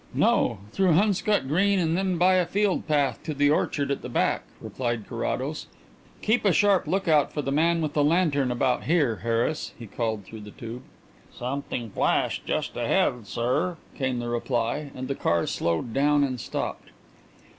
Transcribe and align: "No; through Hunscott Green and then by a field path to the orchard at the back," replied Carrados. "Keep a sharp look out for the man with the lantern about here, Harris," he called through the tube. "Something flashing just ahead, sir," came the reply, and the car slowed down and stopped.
"No; 0.15 0.57
through 0.71 0.93
Hunscott 0.93 1.47
Green 1.47 1.77
and 1.77 1.95
then 1.95 2.17
by 2.17 2.33
a 2.33 2.45
field 2.47 2.87
path 2.87 3.21
to 3.21 3.35
the 3.35 3.51
orchard 3.51 3.91
at 3.91 4.01
the 4.01 4.09
back," 4.09 4.41
replied 4.59 5.07
Carrados. 5.07 5.67
"Keep 6.23 6.43
a 6.43 6.51
sharp 6.51 6.87
look 6.87 7.07
out 7.07 7.31
for 7.31 7.43
the 7.43 7.51
man 7.51 7.81
with 7.83 7.93
the 7.93 8.03
lantern 8.03 8.49
about 8.49 8.85
here, 8.85 9.17
Harris," 9.17 9.73
he 9.77 9.85
called 9.85 10.23
through 10.25 10.41
the 10.41 10.49
tube. 10.49 10.81
"Something 11.31 11.91
flashing 11.91 12.45
just 12.47 12.75
ahead, 12.75 13.27
sir," 13.27 13.77
came 13.93 14.17
the 14.17 14.29
reply, 14.29 14.89
and 14.95 15.07
the 15.07 15.13
car 15.13 15.45
slowed 15.45 15.93
down 15.93 16.23
and 16.23 16.39
stopped. 16.39 16.89